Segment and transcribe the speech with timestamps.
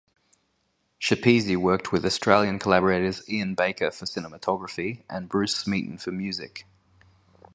[0.99, 6.65] Schepisi worked with Australian collaborators Ian Baker for cinematography and Bruce Smeaton for music.